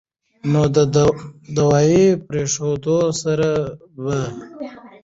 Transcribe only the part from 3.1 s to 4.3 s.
سره به